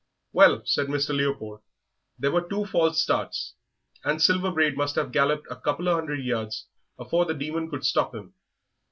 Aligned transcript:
"Well," 0.33 0.63
said 0.65 0.87
Mr. 0.87 1.15
Leopold, 1.15 1.61
"there 2.17 2.31
were 2.31 2.41
two 2.49 2.65
false 2.65 2.99
starts, 2.99 3.53
and 4.03 4.19
Silver 4.19 4.49
Braid 4.49 4.75
must 4.75 4.95
have 4.95 5.11
galloped 5.11 5.45
a 5.51 5.55
couple 5.57 5.87
of 5.89 5.99
'undred 5.99 6.25
yards 6.25 6.65
afore 6.97 7.25
the 7.25 7.35
Demon 7.35 7.69
could 7.69 7.85
stop 7.85 8.15
him. 8.15 8.33